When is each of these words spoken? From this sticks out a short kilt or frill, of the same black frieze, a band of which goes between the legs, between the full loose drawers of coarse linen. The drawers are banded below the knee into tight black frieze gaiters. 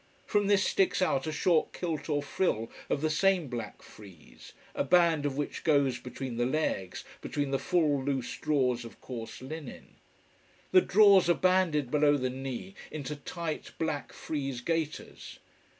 From 0.25 0.47
this 0.47 0.63
sticks 0.63 0.99
out 0.99 1.27
a 1.27 1.31
short 1.31 1.73
kilt 1.73 2.09
or 2.09 2.23
frill, 2.23 2.71
of 2.89 3.01
the 3.01 3.09
same 3.11 3.45
black 3.49 3.83
frieze, 3.83 4.53
a 4.73 4.83
band 4.83 5.27
of 5.27 5.37
which 5.37 5.63
goes 5.63 5.99
between 5.99 6.37
the 6.37 6.45
legs, 6.47 7.03
between 7.21 7.51
the 7.51 7.59
full 7.59 8.03
loose 8.03 8.35
drawers 8.39 8.83
of 8.83 8.99
coarse 8.99 9.43
linen. 9.43 9.97
The 10.71 10.81
drawers 10.81 11.29
are 11.29 11.35
banded 11.35 11.91
below 11.91 12.17
the 12.17 12.31
knee 12.31 12.73
into 12.89 13.15
tight 13.15 13.73
black 13.77 14.11
frieze 14.11 14.59
gaiters. 14.61 15.37